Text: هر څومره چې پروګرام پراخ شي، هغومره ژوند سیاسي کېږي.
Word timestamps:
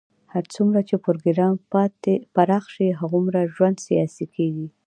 هر 0.33 0.43
څومره 0.53 0.79
چې 0.87 0.95
پروګرام 1.05 1.53
پراخ 2.35 2.63
شي، 2.75 2.87
هغومره 2.99 3.41
ژوند 3.55 3.77
سیاسي 3.87 4.25
کېږي. 4.35 4.67